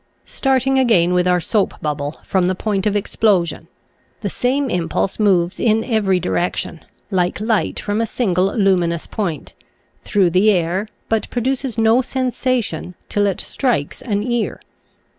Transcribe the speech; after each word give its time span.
Starting 0.25 0.79
again 0.79 1.13
with 1.13 1.27
our 1.27 1.39
soap 1.39 1.75
bubble, 1.79 2.19
from 2.23 2.47
the 2.47 2.55
point 2.55 2.87
of 2.87 2.95
explosion: 2.95 3.67
the 4.21 4.29
same 4.31 4.67
impulse 4.67 5.19
moves 5.19 5.59
in 5.59 5.83
every 5.83 6.19
direction— 6.19 6.79
like 7.11 7.39
light 7.39 7.79
from 7.79 8.01
a 8.01 8.07
single 8.07 8.45
luminous 8.57 9.05
point— 9.05 9.53
through 10.03 10.31
the 10.31 10.49
air, 10.49 10.87
but 11.07 11.29
produces 11.29 11.77
no 11.77 12.01
sensation 12.01 12.95
till 13.09 13.27
it 13.27 13.39
strikes 13.39 14.01
an 14.01 14.23
ear. 14.23 14.59